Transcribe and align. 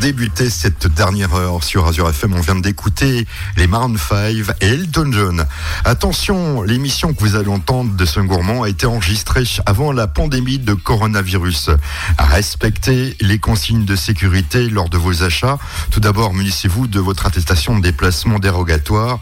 débuter 0.00 0.48
cette 0.48 0.86
dernière 0.86 1.34
heure 1.34 1.62
sur 1.62 1.86
Azure 1.86 2.08
FM, 2.08 2.32
on 2.34 2.40
vient 2.40 2.54
d'écouter 2.54 3.26
les 3.58 3.66
Maroon 3.66 3.96
5 3.98 4.34
et 4.62 4.66
Elton 4.66 5.10
John. 5.12 5.46
Attention, 5.84 6.62
l'émission 6.62 7.12
que 7.12 7.20
vous 7.20 7.36
allez 7.36 7.50
entendre 7.50 7.94
de 7.94 8.04
ce 8.06 8.18
gourmand 8.20 8.62
a 8.62 8.70
été 8.70 8.86
enregistrée 8.86 9.44
avant 9.66 9.92
la 9.92 10.06
pandémie 10.06 10.58
de 10.58 10.72
coronavirus. 10.72 11.70
Respectez 12.18 13.14
les 13.20 13.38
consignes 13.38 13.84
de 13.84 13.94
sécurité 13.94 14.70
lors 14.70 14.88
de 14.88 14.96
vos 14.96 15.22
achats. 15.22 15.58
Tout 15.90 16.00
d'abord, 16.00 16.32
munissez-vous 16.32 16.86
de 16.86 16.98
votre 16.98 17.26
attestation 17.26 17.76
de 17.76 17.82
déplacement 17.82 18.38
dérogatoire. 18.38 19.18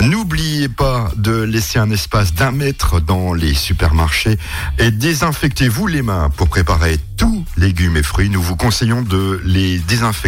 N'oubliez 0.00 0.68
pas 0.68 1.10
de 1.16 1.42
laisser 1.42 1.80
un 1.80 1.90
espace 1.90 2.34
d'un 2.34 2.52
mètre 2.52 3.00
dans 3.00 3.34
les 3.34 3.54
supermarchés 3.54 4.38
et 4.78 4.92
désinfectez-vous 4.92 5.88
les 5.88 6.02
mains 6.02 6.30
pour 6.30 6.48
préparer 6.48 6.98
tous 7.16 7.44
légumes 7.56 7.96
et 7.96 8.02
fruits. 8.04 8.30
Nous 8.30 8.42
vous 8.42 8.56
conseillons 8.56 9.02
de 9.02 9.40
les 9.44 9.78
désinfecter 9.78 10.19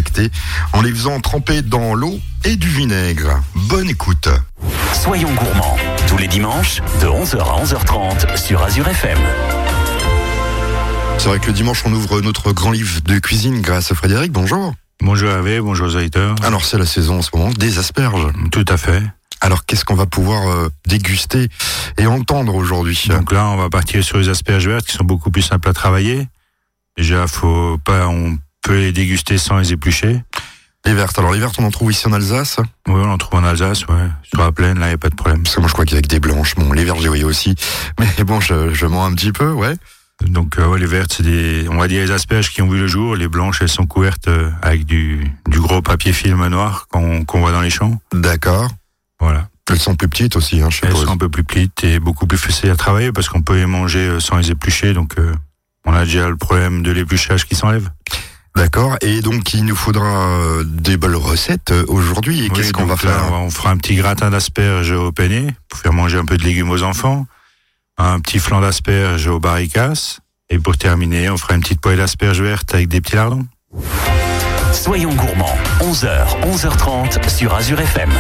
en 0.73 0.83
les 0.83 0.91
faisant 0.91 1.21
tremper 1.21 1.63
dans 1.63 1.95
l'eau 1.95 2.19
et 2.45 2.57
du 2.57 2.69
vinaigre. 2.69 3.43
Bonne 3.55 3.89
écoute. 3.89 4.29
Soyons 4.93 5.33
gourmands, 5.35 5.77
tous 6.09 6.17
les 6.17 6.29
dimanches, 6.29 6.81
de 7.01 7.07
11h 7.07 7.39
à 7.39 7.65
11h30 7.65 8.37
sur 8.37 8.63
Azure 8.63 8.89
FM. 8.89 9.19
C'est 11.19 11.29
vrai 11.29 11.39
que 11.39 11.47
le 11.47 11.53
dimanche, 11.53 11.83
on 11.85 11.93
ouvre 11.93 12.21
notre 12.21 12.53
grand 12.53 12.71
livre 12.71 13.01
de 13.03 13.19
cuisine 13.19 13.61
grâce 13.61 13.93
à 13.93 13.95
Frédéric. 13.95 14.33
Bonjour. 14.33 14.75
Bonjour 15.01 15.31
Hervé, 15.31 15.61
bonjour 15.61 15.89
aux 15.89 15.97
auditeurs. 15.97 16.35
Alors, 16.43 16.65
c'est 16.65 16.79
la 16.79 16.87
saison 16.87 17.19
en 17.19 17.23
ce 17.23 17.31
moment 17.35 17.51
des 17.51 17.79
asperges. 17.79 18.27
Tout 18.51 18.65
à 18.69 18.77
fait. 18.77 19.03
Alors, 19.41 19.67
qu'est-ce 19.67 19.85
qu'on 19.85 19.95
va 19.95 20.07
pouvoir 20.07 20.49
euh, 20.49 20.69
déguster 20.87 21.49
et 21.99 22.07
entendre 22.07 22.55
aujourd'hui? 22.55 23.09
Donc 23.09 23.33
là, 23.33 23.47
on 23.49 23.57
va 23.57 23.69
partir 23.69 24.03
sur 24.05 24.19
les 24.19 24.29
asperges 24.29 24.69
vertes 24.69 24.87
qui 24.87 24.97
sont 24.97 25.05
beaucoup 25.05 25.31
plus 25.31 25.43
simples 25.43 25.69
à 25.69 25.73
travailler. 25.73 26.29
Déjà, 26.97 27.27
faut 27.27 27.79
pas, 27.79 28.07
on 28.07 28.39
peut 28.63 28.79
les 28.79 28.93
déguster 28.93 29.39
sans 29.39 29.59
les 29.59 29.73
éplucher. 29.73 30.23
Les 30.85 30.95
vertes. 30.95 31.19
Alors, 31.19 31.33
les 31.33 31.39
vertes, 31.39 31.57
on 31.59 31.65
en 31.65 31.71
trouve 31.71 31.93
ici 31.93 32.09
en 32.09 32.13
Alsace 32.13 32.57
Oui, 32.89 32.95
on 32.97 33.11
en 33.11 33.19
trouve 33.19 33.39
en 33.41 33.45
Alsace, 33.45 33.87
ouais. 33.87 34.09
Sur 34.25 34.43
la 34.43 34.51
plaine, 34.51 34.79
là, 34.81 34.87
il 34.87 34.91
n'y 34.91 34.95
a 34.95 34.99
pas 34.99 35.11
de 35.11 35.15
problème. 35.15 35.43
Parce 35.45 35.55
que 35.55 35.61
moi, 35.61 35.69
je 35.69 35.73
crois 35.75 35.85
qu'il 35.85 35.95
y 35.95 35.99
a 35.99 36.03
que 36.03 36.09
des 36.09 36.19
blanches. 36.19 36.55
Bon, 36.57 36.73
les 36.73 36.85
vertes, 36.85 37.01
j'ai 37.01 37.09
voyé 37.09 37.25
aussi. 37.25 37.55
Mais 38.01 38.25
bon, 38.25 38.41
je, 38.41 38.73
je 38.75 38.87
mens 38.87 39.05
un 39.05 39.15
petit 39.15 39.31
peu, 39.33 39.53
ouais. 39.53 39.77
Donc, 40.25 40.59
euh, 40.59 40.67
ouais, 40.67 40.79
les 40.81 40.87
vertes, 40.87 41.13
c'est 41.13 41.23
des, 41.23 41.67
on 41.71 41.77
va 41.79 41.87
dire 41.89 42.05
les 42.05 42.11
asperges 42.11 42.51
qui 42.51 42.63
ont 42.63 42.69
vu 42.69 42.79
le 42.79 42.87
jour. 42.87 43.15
Les 43.17 43.29
blanches, 43.29 43.63
elles 43.63 43.69
sont 43.69 43.87
couvertes 43.87 44.29
euh, 44.29 44.51
avec 44.63 44.85
du, 44.85 45.31
du 45.49 45.61
gros 45.61 45.83
papier 45.83 46.13
film 46.13 46.45
noir 46.49 46.87
qu'on 46.91 47.25
qu'on 47.25 47.41
voit 47.41 47.53
dans 47.53 47.61
les 47.61 47.71
champs. 47.71 48.01
D'accord. 48.13 48.69
Voilà. 49.21 49.49
Elles 49.71 49.79
sont 49.81 49.95
plus 49.95 50.09
petites 50.09 50.37
aussi, 50.37 50.61
hein, 50.61 50.69
je 50.71 50.81
Elles 50.83 50.91
suppose. 50.91 51.07
sont 51.07 51.13
un 51.13 51.17
peu 51.17 51.29
plus 51.29 51.45
petites 51.45 51.83
et 51.85 51.99
beaucoup 52.01 52.27
plus 52.27 52.39
faciles 52.39 52.71
à 52.71 52.77
travailler 52.77 53.11
parce 53.13 53.29
qu'on 53.29 53.43
peut 53.43 53.57
les 53.57 53.67
manger 53.67 54.01
euh, 54.09 54.21
sans 54.21 54.37
les 54.37 54.51
éplucher. 54.51 54.93
Donc, 54.95 55.19
euh, 55.19 55.33
on 55.85 55.93
a 55.95 56.05
déjà 56.05 56.29
le 56.29 56.37
problème 56.37 56.83
de 56.83 56.91
l'épluchage 56.93 57.47
qui 57.47 57.55
s'enlève. 57.55 57.89
D'accord. 58.55 58.97
Et 59.01 59.23
donc, 59.23 59.55
il 59.55 59.65
nous 59.65 59.77
faudra 59.77 60.29
euh, 60.29 60.65
des 60.65 60.97
belles 60.97 61.17
recettes 61.17 61.71
euh, 61.71 61.85
aujourd'hui. 61.89 62.41
Et 62.41 62.43
Oui, 62.43 62.51
qu'est-ce 62.51 62.73
qu'on 62.73 62.85
va 62.85 62.95
là, 62.95 62.97
faire 62.97 63.33
On 63.33 63.51
fera 63.51 63.71
un 63.71 63.77
petit 63.77 63.95
gratin 63.95 64.31
d'asperges 64.31 64.93
au 64.93 65.11
penne 65.11 65.53
pour 65.69 65.79
faire 65.79 65.93
manger 65.93 66.19
un 66.19 66.25
peu 66.25 66.37
de 66.37 66.45
légumes 66.45 66.71
aux 66.71 66.83
enfants. 66.83 67.27
Un 67.97 68.21
petit 68.21 68.39
flan 68.39 68.61
d'asperges 68.61 69.27
au 69.27 69.39
barricas. 69.39 70.19
Et 70.51 70.59
pour 70.59 70.77
terminer, 70.77 71.31
on 71.31 71.37
fera 71.39 71.55
une 71.55 71.63
petite 71.63 71.81
poêle 71.81 71.97
d'asperges 71.97 72.43
vertes 72.43 72.75
avec 72.75 72.89
des 72.89 73.01
petits 73.01 73.17
lardons. 73.17 73.47
Soyons 74.73 75.15
gourmands, 75.15 75.57
11h, 75.81 76.27
11h30 76.43 77.29
sur 77.29 77.55
Azure 77.55 77.81
FM. 77.81 78.11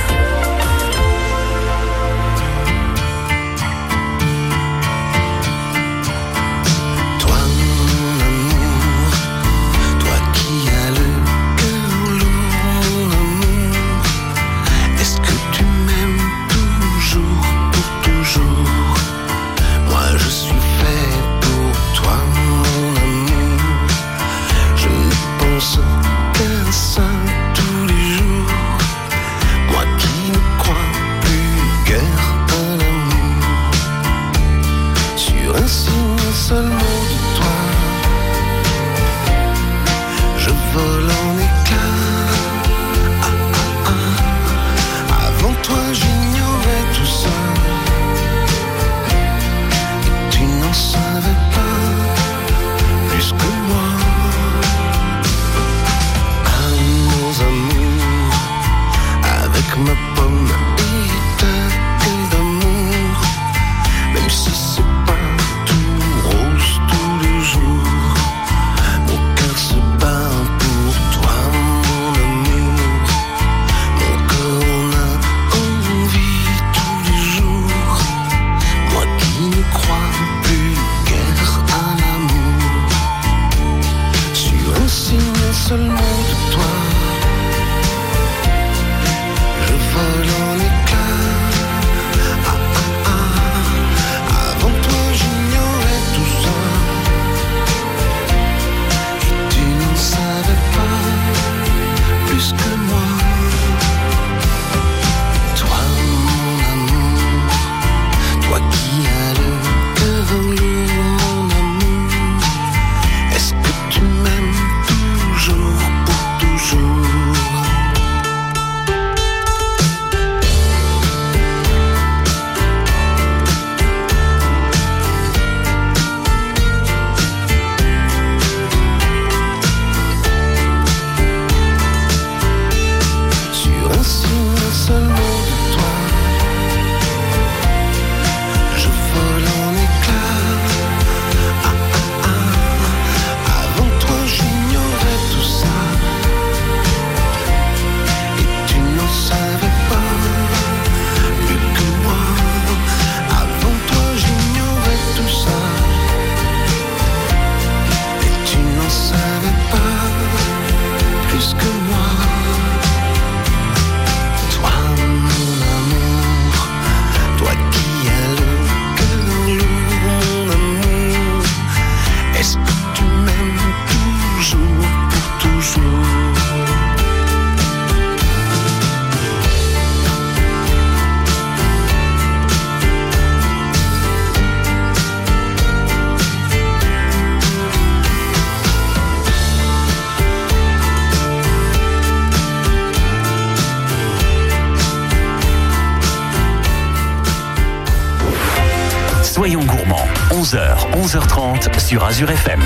11h, 200.42 200.58
11h30 200.96 201.78
sur 201.78 202.04
Azure 202.04 202.28
FM. 202.28 202.60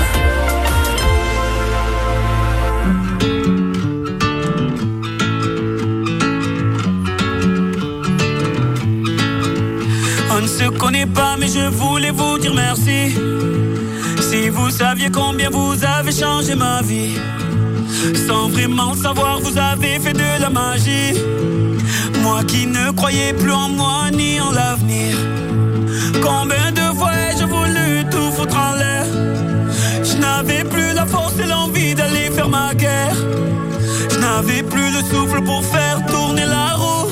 On 10.31 10.41
ne 10.41 10.47
se 10.47 10.67
connaît 10.69 11.05
pas, 11.05 11.35
mais 11.39 11.47
je 11.47 11.69
voulais 11.69 12.09
vous 12.09 12.39
dire 12.39 12.55
merci. 12.55 13.15
Si 14.21 14.49
vous 14.49 14.71
saviez 14.71 15.11
combien 15.11 15.51
vous 15.51 15.75
avez 15.85 16.11
changé 16.11 16.55
ma 16.55 16.81
vie, 16.81 17.19
sans 18.25 18.49
vraiment 18.49 18.95
savoir, 18.95 19.39
vous 19.39 19.55
avez 19.55 19.99
fait 19.99 20.13
de 20.13 20.41
la 20.41 20.49
magie. 20.49 21.13
Moi 22.23 22.43
qui 22.43 22.65
ne 22.65 22.89
croyais 22.89 23.33
plus 23.33 23.51
en 23.51 23.69
moi 23.69 24.09
ni 24.11 24.41
en 24.41 24.49
l'avenir. 24.49 25.15
Combien 26.23 26.71
de 26.71 26.97
fois 26.97 27.11
ai-je 27.13 27.45
tout 27.45 27.56
Je 28.39 30.17
n'avais 30.19 30.63
plus 30.63 30.93
la 30.93 31.07
force 31.07 31.33
et 31.39 31.47
l'envie 31.47 31.95
d'aller 31.95 32.29
faire 32.29 32.49
ma 32.49 32.73
guerre. 32.75 33.15
Je 34.11 34.19
n'avais 34.19 34.61
plus 34.61 34.91
le 34.91 34.99
souffle 35.11 35.41
pour 35.43 35.63
faire 35.65 36.05
tourner 36.05 36.45
la 36.45 36.75
roue. 36.75 37.09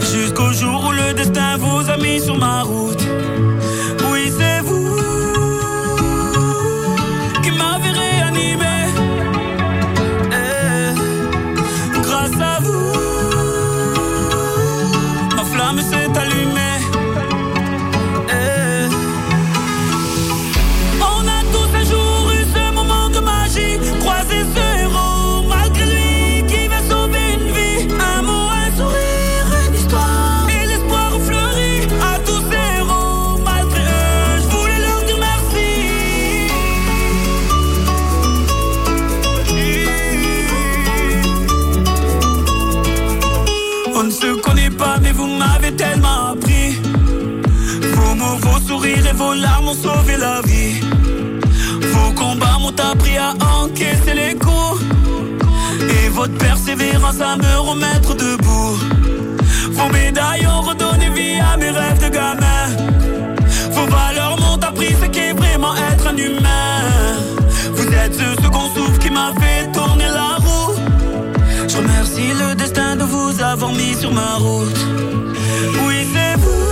Jusqu'au 0.00 0.52
jour 0.52 0.88
où 0.88 0.92
le 0.92 1.14
destin 1.14 1.56
vous 1.56 1.88
a 1.88 1.96
mis 1.96 2.20
sur 2.20 2.36
ma 2.36 2.62
route. 2.62 3.07
Humain. 66.18 66.82
Vous 67.72 67.88
êtes 68.02 68.14
ce 68.14 68.42
second 68.42 68.66
souffle 68.74 68.98
qui 68.98 69.10
m'a 69.10 69.32
fait 69.40 69.70
tourner 69.72 70.10
la 70.20 70.36
roue. 70.44 70.74
Je 71.68 71.76
remercie 71.76 72.32
le 72.42 72.54
destin 72.54 72.96
de 72.96 73.04
vous 73.04 73.40
avoir 73.42 73.72
mis 73.72 73.94
sur 73.94 74.12
ma 74.12 74.34
route. 74.36 74.80
Oui, 75.86 76.06
c'est 76.12 76.36
vous 76.40 76.67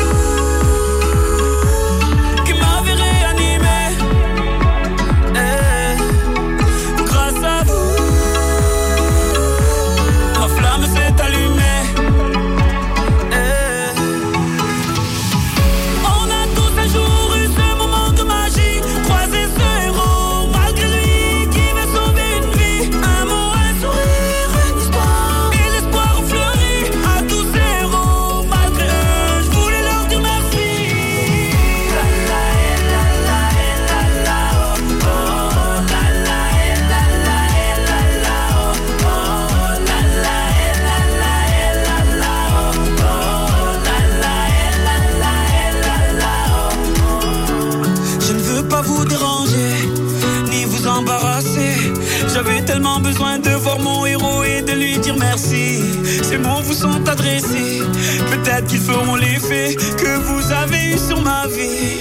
besoin 53.00 53.38
de 53.38 53.50
voir 53.50 53.78
mon 53.78 54.06
héros 54.06 54.44
et 54.44 54.62
de 54.62 54.72
lui 54.72 54.98
dire 54.98 55.16
merci. 55.18 55.82
Ces 56.22 56.38
mots 56.38 56.62
vous 56.62 56.74
sont 56.74 57.06
adressés. 57.08 57.82
Peut-être 58.30 58.66
qu'ils 58.66 58.80
feront 58.80 59.16
l'effet 59.16 59.74
que 59.74 60.16
vous 60.28 60.52
avez 60.52 60.94
eu 60.94 60.98
sur 60.98 61.20
ma 61.20 61.46
vie. 61.46 62.00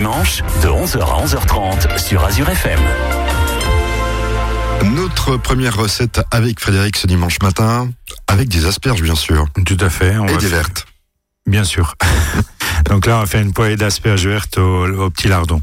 Dimanches 0.00 0.42
de 0.62 0.68
11h 0.68 1.00
à 1.00 1.24
11h30 1.24 1.96
sur 1.98 2.22
Azure 2.22 2.50
FM. 2.50 2.78
Notre 4.94 5.38
première 5.38 5.74
recette 5.74 6.20
avec 6.30 6.60
Frédéric 6.60 6.98
ce 6.98 7.06
dimanche 7.06 7.38
matin, 7.42 7.88
avec 8.26 8.48
des 8.50 8.66
asperges 8.66 9.00
bien 9.00 9.14
sûr, 9.14 9.46
Tout 9.64 9.78
à 9.80 9.88
fait. 9.88 10.18
On 10.18 10.26
et 10.26 10.32
va 10.34 10.36
des 10.38 10.48
faire- 10.48 10.58
vertes. 10.58 10.84
Bien 11.46 11.64
sûr. 11.64 11.94
Donc 12.84 13.06
là, 13.06 13.16
on 13.16 13.20
va 13.20 13.26
faire 13.26 13.40
une 13.40 13.54
poêlée 13.54 13.76
d'asperges 13.76 14.26
vertes 14.26 14.58
au, 14.58 14.86
au 14.86 15.08
petit 15.08 15.28
lardon. 15.28 15.62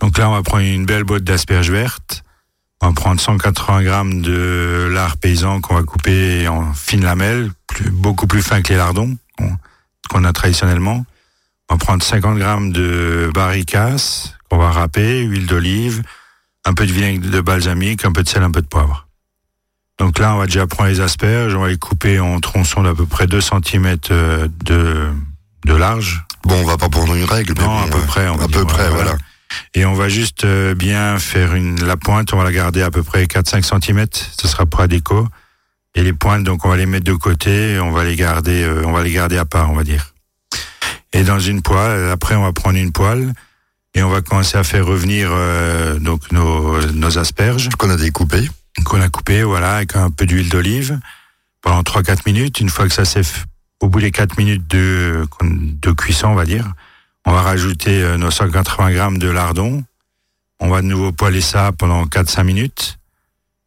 Donc 0.00 0.18
là, 0.18 0.28
on 0.28 0.32
va 0.32 0.42
prendre 0.42 0.64
une 0.64 0.84
belle 0.84 1.04
botte 1.04 1.22
d'asperges 1.22 1.70
vertes. 1.70 2.24
On 2.80 2.88
va 2.88 2.92
prendre 2.94 3.20
180 3.20 3.84
grammes 3.84 4.20
de 4.20 4.90
lard 4.92 5.16
paysan 5.16 5.60
qu'on 5.60 5.76
va 5.76 5.84
couper 5.84 6.48
en 6.48 6.74
fines 6.74 7.04
lamelles, 7.04 7.52
plus- 7.68 7.90
beaucoup 7.90 8.26
plus 8.26 8.42
fin 8.42 8.62
que 8.62 8.70
les 8.70 8.78
lardons 8.78 9.16
qu'on 10.08 10.24
a 10.24 10.32
traditionnellement. 10.32 11.04
On 11.70 11.74
va 11.74 11.78
prendre 11.78 12.02
50 12.02 12.36
grammes 12.38 12.72
de 12.72 13.30
barricas 13.32 14.34
qu'on 14.50 14.58
va 14.58 14.72
râper, 14.72 15.20
huile 15.20 15.46
d'olive, 15.46 16.02
un 16.64 16.74
peu 16.74 16.84
de 16.84 16.92
vinaigre 16.92 17.30
de 17.30 17.40
balsamique, 17.40 18.04
un 18.04 18.10
peu 18.10 18.24
de 18.24 18.28
sel, 18.28 18.42
un 18.42 18.50
peu 18.50 18.60
de 18.60 18.66
poivre. 18.66 19.06
Donc 20.00 20.18
là, 20.18 20.34
on 20.34 20.38
va 20.38 20.46
déjà 20.46 20.66
prendre 20.66 20.90
les 20.90 21.00
asperges, 21.00 21.54
on 21.54 21.60
va 21.60 21.68
les 21.68 21.78
couper 21.78 22.18
en 22.18 22.40
tronçons 22.40 22.82
d'à 22.82 22.94
peu 22.94 23.06
près 23.06 23.28
2 23.28 23.40
cm 23.40 23.96
de, 24.08 25.10
de 25.64 25.74
large. 25.74 26.24
Bon, 26.44 26.56
on 26.56 26.64
va 26.64 26.76
pas 26.76 26.88
prendre 26.88 27.14
une 27.14 27.24
règle, 27.24 27.54
mais 27.56 27.64
Non, 27.64 27.80
bon, 27.80 27.84
à 27.84 27.86
peu 27.86 27.98
euh, 27.98 28.06
près, 28.06 28.28
on 28.28 28.34
à 28.34 28.46
dire, 28.46 28.60
peu 28.60 28.64
près, 28.64 28.88
voilà. 28.88 29.04
voilà. 29.04 29.18
Et 29.74 29.84
on 29.84 29.94
va 29.94 30.08
juste 30.08 30.44
euh, 30.44 30.74
bien 30.74 31.18
faire 31.20 31.54
une, 31.54 31.84
la 31.84 31.96
pointe, 31.96 32.32
on 32.32 32.38
va 32.38 32.44
la 32.44 32.52
garder 32.52 32.82
à 32.82 32.90
peu 32.90 33.04
près 33.04 33.24
4-5 33.24 33.84
cm, 33.84 34.06
ce 34.12 34.48
sera 34.48 34.66
pour 34.66 34.80
la 34.80 34.88
déco. 34.88 35.28
Et 35.94 36.02
les 36.02 36.12
pointes, 36.12 36.42
donc 36.42 36.64
on 36.64 36.68
va 36.68 36.76
les 36.76 36.86
mettre 36.86 37.04
de 37.04 37.14
côté, 37.14 37.78
on 37.78 37.92
va 37.92 38.04
les 38.04 38.16
garder, 38.16 38.62
euh, 38.62 38.82
on 38.86 38.92
va 38.92 39.04
les 39.04 39.12
garder 39.12 39.38
à 39.38 39.44
part, 39.44 39.70
on 39.70 39.74
va 39.74 39.84
dire. 39.84 40.14
Et 41.12 41.22
dans 41.24 41.40
une 41.40 41.62
poêle, 41.62 42.10
après 42.10 42.36
on 42.36 42.42
va 42.42 42.52
prendre 42.52 42.78
une 42.78 42.92
poêle 42.92 43.32
et 43.94 44.02
on 44.02 44.10
va 44.10 44.22
commencer 44.22 44.56
à 44.56 44.64
faire 44.64 44.86
revenir 44.86 45.28
euh, 45.32 45.98
donc 45.98 46.30
nos, 46.32 46.80
nos 46.92 47.18
asperges. 47.18 47.68
Qu'on 47.78 47.90
a 47.90 47.96
découpé. 47.96 48.48
qu'on 48.84 49.00
a 49.00 49.08
coupé, 49.08 49.42
voilà, 49.42 49.76
avec 49.76 49.96
un 49.96 50.10
peu 50.10 50.26
d'huile 50.26 50.48
d'olive 50.48 50.98
pendant 51.62 51.82
3-4 51.82 52.20
minutes. 52.26 52.60
Une 52.60 52.70
fois 52.70 52.86
que 52.86 52.94
ça 52.94 53.04
s'est, 53.04 53.22
au 53.80 53.88
bout 53.88 54.00
des 54.00 54.12
4 54.12 54.38
minutes 54.38 54.68
de, 54.68 55.26
de 55.42 55.90
cuisson, 55.92 56.28
on 56.28 56.34
va 56.34 56.44
dire, 56.44 56.72
on 57.26 57.32
va 57.32 57.42
rajouter 57.42 58.02
euh, 58.02 58.16
nos 58.16 58.30
180 58.30 58.92
grammes 58.92 59.18
de 59.18 59.28
lardon. 59.28 59.82
On 60.60 60.68
va 60.68 60.82
de 60.82 60.86
nouveau 60.86 61.10
poêler 61.10 61.40
ça 61.40 61.72
pendant 61.76 62.04
4-5 62.04 62.44
minutes. 62.44 62.99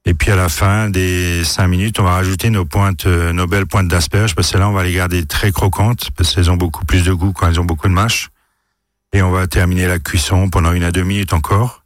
Et 0.05 0.13
puis 0.13 0.31
à 0.31 0.35
la 0.35 0.49
fin 0.49 0.89
des 0.89 1.43
5 1.45 1.67
minutes, 1.67 1.99
on 1.99 2.03
va 2.03 2.11
rajouter 2.11 2.49
euh, 2.49 3.33
nos 3.33 3.47
belles 3.47 3.65
pointes 3.65 3.87
d'asperges, 3.87 4.35
parce 4.35 4.51
que 4.51 4.57
là, 4.57 4.67
on 4.67 4.73
va 4.73 4.83
les 4.83 4.93
garder 4.93 5.25
très 5.25 5.51
croquantes, 5.51 6.11
parce 6.17 6.35
qu'elles 6.35 6.51
ont 6.51 6.57
beaucoup 6.57 6.85
plus 6.85 7.03
de 7.03 7.13
goût 7.13 7.31
quand 7.31 7.47
elles 7.47 7.59
ont 7.59 7.65
beaucoup 7.65 7.87
de 7.87 7.93
mâche. 7.93 8.29
Et 9.13 9.21
on 9.21 9.31
va 9.31 9.47
terminer 9.47 9.87
la 9.87 9.99
cuisson 9.99 10.49
pendant 10.49 10.73
une 10.73 10.83
à 10.83 10.91
deux 10.91 11.03
minutes 11.03 11.33
encore. 11.33 11.83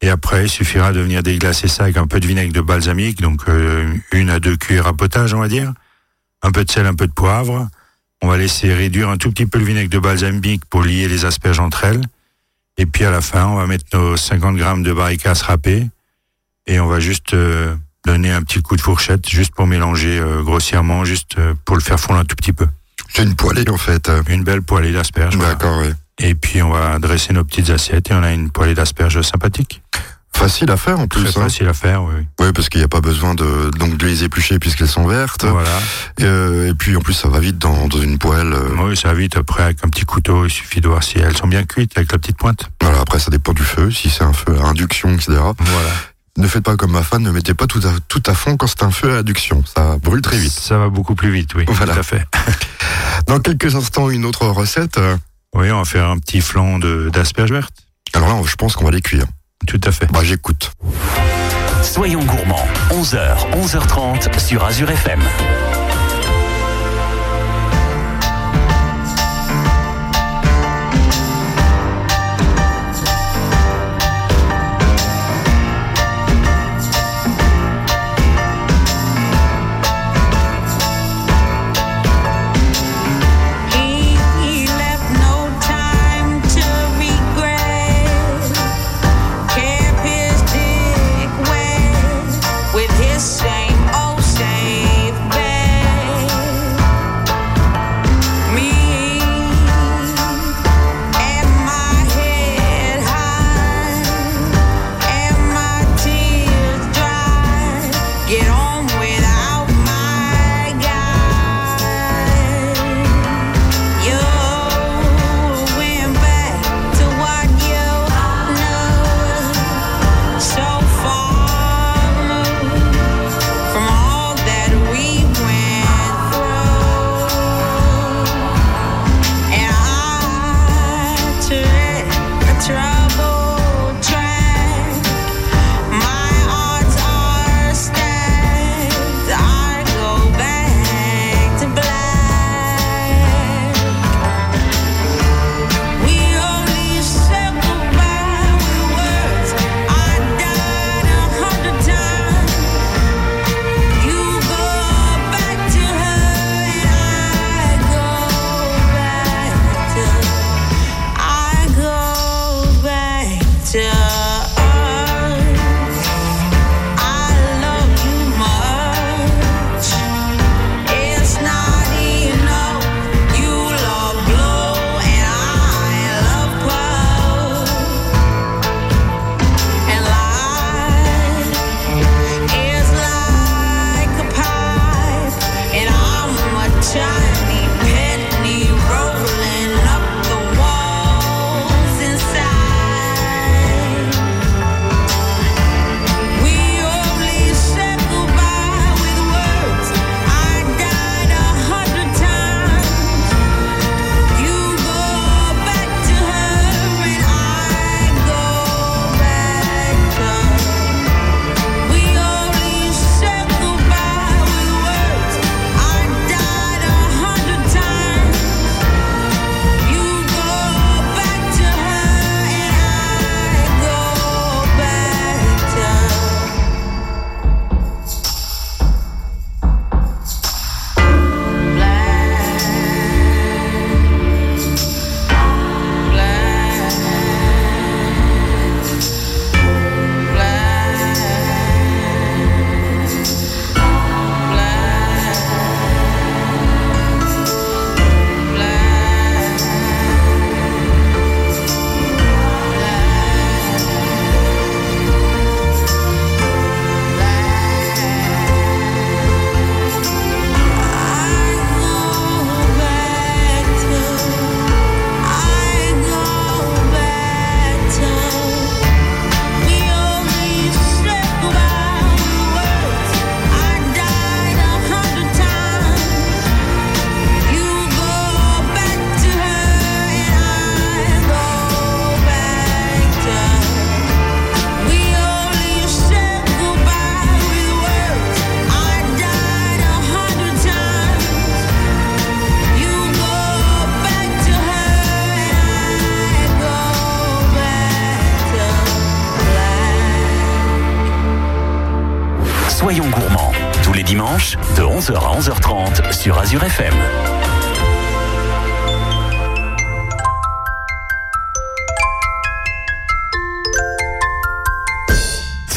Et 0.00 0.08
après, 0.08 0.46
il 0.46 0.48
suffira 0.48 0.92
de 0.92 1.00
venir 1.00 1.22
déglacer 1.22 1.68
ça 1.68 1.84
avec 1.84 1.96
un 1.96 2.08
peu 2.08 2.18
de 2.18 2.26
vinaigre 2.26 2.52
de 2.52 2.60
balsamique, 2.60 3.20
donc 3.20 3.48
euh, 3.48 3.94
une 4.10 4.30
à 4.30 4.40
deux 4.40 4.56
cuillères 4.56 4.88
à 4.88 4.92
potage, 4.92 5.32
on 5.32 5.38
va 5.38 5.48
dire. 5.48 5.72
Un 6.42 6.50
peu 6.50 6.64
de 6.64 6.70
sel, 6.70 6.86
un 6.86 6.94
peu 6.94 7.06
de 7.06 7.12
poivre. 7.12 7.68
On 8.22 8.28
va 8.28 8.36
laisser 8.36 8.74
réduire 8.74 9.08
un 9.08 9.16
tout 9.16 9.30
petit 9.30 9.46
peu 9.46 9.58
le 9.58 9.64
vinaigre 9.64 9.90
de 9.90 10.00
balsamique 10.00 10.64
pour 10.64 10.82
lier 10.82 11.06
les 11.06 11.24
asperges 11.24 11.60
entre 11.60 11.84
elles. 11.84 12.02
Et 12.78 12.86
puis 12.86 13.04
à 13.04 13.12
la 13.12 13.20
fin, 13.20 13.46
on 13.46 13.56
va 13.56 13.66
mettre 13.66 13.84
nos 13.92 14.16
50 14.16 14.56
grammes 14.56 14.82
de 14.82 14.92
barricas 14.92 15.40
râpées 15.44 15.86
et 16.66 16.80
on 16.80 16.86
va 16.86 17.00
juste 17.00 17.34
euh, 17.34 17.74
donner 18.06 18.32
un 18.32 18.42
petit 18.42 18.60
coup 18.62 18.76
de 18.76 18.80
fourchette, 18.80 19.28
juste 19.28 19.54
pour 19.54 19.66
mélanger 19.66 20.18
euh, 20.18 20.42
grossièrement, 20.42 21.04
juste 21.04 21.38
euh, 21.38 21.54
pour 21.64 21.76
le 21.76 21.82
faire 21.82 21.98
fondre 22.00 22.18
un 22.20 22.24
tout 22.24 22.36
petit 22.36 22.52
peu. 22.52 22.66
C'est 23.14 23.22
une 23.24 23.34
poêlée 23.36 23.68
en 23.68 23.76
fait. 23.76 24.10
Une 24.28 24.42
belle 24.44 24.62
poêlée 24.62 24.92
d'asperges. 24.92 25.36
voilà. 25.36 25.54
D'accord, 25.54 25.78
oui. 25.82 25.92
Et 26.18 26.34
puis 26.34 26.62
on 26.62 26.70
va 26.70 26.98
dresser 26.98 27.32
nos 27.32 27.44
petites 27.44 27.70
assiettes 27.70 28.10
et 28.10 28.14
on 28.14 28.22
a 28.22 28.32
une 28.32 28.50
poêlée 28.50 28.74
d'asperges 28.74 29.20
sympathique. 29.22 29.82
Facile 30.34 30.70
à 30.70 30.78
faire 30.78 30.98
en 30.98 31.06
Très 31.06 31.20
plus. 31.20 31.28
hein. 31.36 31.42
facile 31.42 31.68
à 31.68 31.74
faire, 31.74 32.04
oui. 32.04 32.14
oui. 32.40 32.52
Parce 32.54 32.70
qu'il 32.70 32.80
n'y 32.80 32.84
a 32.84 32.88
pas 32.88 33.02
besoin 33.02 33.34
de 33.34 33.70
donc 33.78 33.98
de 33.98 34.06
les 34.06 34.24
éplucher 34.24 34.58
puisqu'elles 34.58 34.88
sont 34.88 35.06
vertes. 35.06 35.44
Voilà. 35.44 35.68
Euh, 36.22 36.70
et 36.70 36.74
puis 36.74 36.96
en 36.96 37.00
plus 37.00 37.12
ça 37.12 37.28
va 37.28 37.38
vite 37.38 37.58
dans, 37.58 37.86
dans 37.88 38.00
une 38.00 38.16
poêle. 38.18 38.52
euh, 38.52 38.68
Oui, 38.78 38.96
ça 38.96 39.08
va 39.08 39.14
vite 39.14 39.36
après 39.36 39.62
avec 39.64 39.84
un 39.84 39.88
petit 39.88 40.04
couteau. 40.06 40.46
Il 40.46 40.50
suffit 40.50 40.80
de 40.80 40.88
voir 40.88 41.02
si 41.02 41.18
elles 41.18 41.36
sont 41.36 41.46
bien 41.48 41.64
cuites 41.64 41.92
avec 41.96 42.10
la 42.12 42.18
petite 42.18 42.38
pointe. 42.38 42.70
Voilà, 42.80 43.00
après 43.00 43.18
ça 43.18 43.30
dépend 43.30 43.52
du 43.52 43.62
feu, 43.62 43.90
si 43.90 44.08
c'est 44.08 44.24
un 44.24 44.32
feu 44.32 44.56
à 44.58 44.66
induction, 44.68 45.10
etc. 45.12 45.32
Voilà. 45.58 45.90
Ne 46.38 46.46
faites 46.48 46.64
pas 46.64 46.76
comme 46.76 46.92
ma 46.92 47.02
femme, 47.02 47.22
ne 47.22 47.30
mettez 47.30 47.52
pas 47.52 47.66
tout 47.66 47.80
à, 47.84 47.92
tout 48.08 48.22
à 48.26 48.34
fond 48.34 48.56
quand 48.56 48.66
c'est 48.66 48.82
un 48.82 48.90
feu 48.90 49.14
à 49.14 49.18
induction. 49.18 49.62
Ça 49.66 49.98
brûle 49.98 50.22
très 50.22 50.38
vite. 50.38 50.52
Ça 50.52 50.78
va 50.78 50.88
beaucoup 50.88 51.14
plus 51.14 51.30
vite, 51.30 51.54
oui. 51.54 51.64
Voilà. 51.68 51.92
Tout 51.94 52.00
à 52.00 52.02
fait. 52.02 52.24
Dans 53.26 53.38
quelques 53.38 53.74
instants, 53.76 54.08
une 54.08 54.24
autre 54.24 54.46
recette. 54.46 54.96
euh, 54.98 55.16
Oui, 55.54 55.70
on 55.70 55.78
va 55.78 55.84
faire 55.84 56.08
un 56.08 56.18
petit 56.18 56.40
flan 56.40 56.78
de- 56.78 57.10
d'asperges 57.12 57.52
vertes. 57.52 57.74
Alors 58.14 58.28
là, 58.28 58.40
je 58.46 58.54
pense 58.56 58.74
qu'on 58.76 58.84
va 58.86 58.90
les 58.90 59.02
cuire. 59.02 59.26
Tout 59.66 59.80
à 59.84 59.92
fait. 59.92 60.10
Bah, 60.10 60.20
j'écoute. 60.24 60.72
Soyons 61.82 62.24
gourmands, 62.24 62.66
11h, 62.90 63.50
11h30 63.52 64.38
sur 64.38 64.64
Azure 64.64 64.90
FM. 64.90 65.20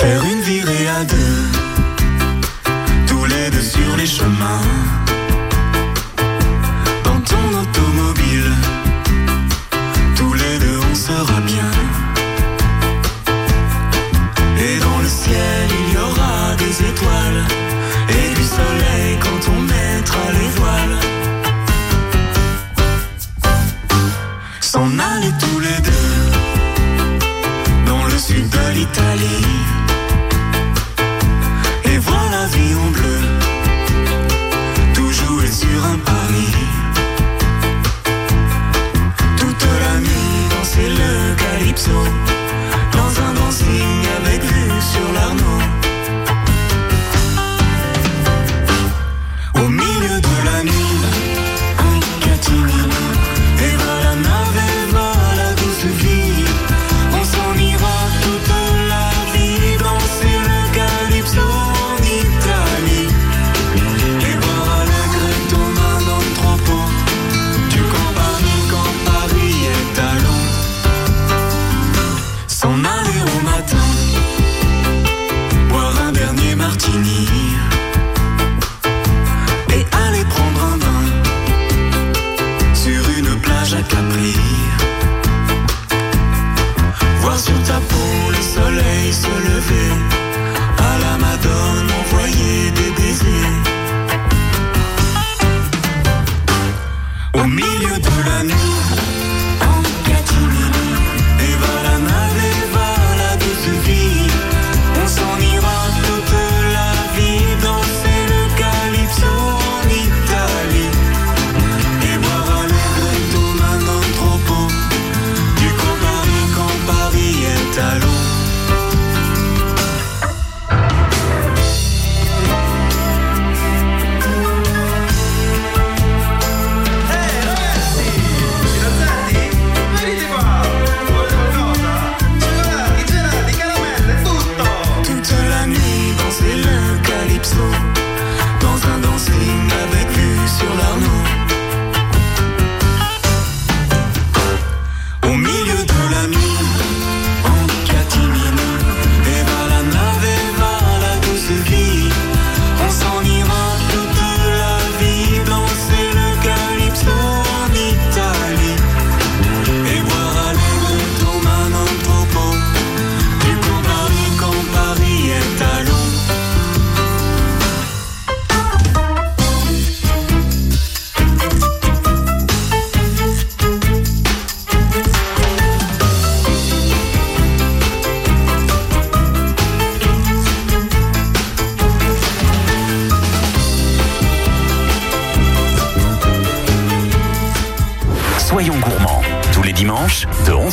Faire 0.05 0.23
une 0.23 0.41
virée 0.41 0.87
à 0.87 1.03
deux, 1.03 1.41
tous 3.07 3.25
les 3.25 3.49
deux 3.49 3.59
sur 3.59 3.97
les 3.97 4.05
chemins. 4.05 4.61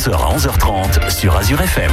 11h 0.03 0.15
à 0.15 0.35
11h30 0.35 1.09
sur 1.17 1.33
Azure 1.37 1.61
FM. 1.61 1.91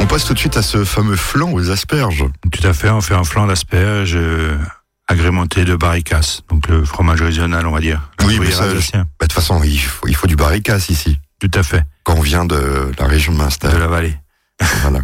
On 0.00 0.06
passe 0.06 0.24
tout 0.24 0.34
de 0.34 0.38
suite 0.40 0.56
à 0.56 0.62
ce 0.62 0.84
fameux 0.84 1.14
flan 1.14 1.52
aux 1.52 1.70
asperges. 1.70 2.24
Tout 2.50 2.66
à 2.66 2.72
fait, 2.72 2.90
on 2.90 3.00
fait 3.00 3.14
un 3.14 3.22
flan 3.22 3.46
d'asperges 3.46 4.16
euh, 4.16 4.58
agrémenté 5.06 5.64
de 5.64 5.76
barricas, 5.76 6.40
donc 6.48 6.66
le 6.66 6.84
fromage 6.84 7.22
régional, 7.22 7.64
on 7.64 7.70
va 7.70 7.78
dire. 7.78 8.10
Oui, 8.24 8.40
mais 8.40 8.50
ça. 8.50 8.66
Bah, 8.66 8.74
De 8.74 9.04
toute 9.20 9.32
façon, 9.32 9.62
il 9.62 9.78
faut, 9.78 10.08
il 10.08 10.16
faut 10.16 10.26
du 10.26 10.34
barricas 10.34 10.84
ici, 10.88 11.20
Tout 11.38 11.50
à 11.54 11.62
fait, 11.62 11.84
quand 12.02 12.16
on 12.16 12.22
vient 12.22 12.44
de 12.44 12.90
la 12.98 13.06
région 13.06 13.32
de 13.32 13.68
de 13.68 13.76
la 13.76 13.86
vallée. 13.86 14.18
Voilà. 14.82 15.02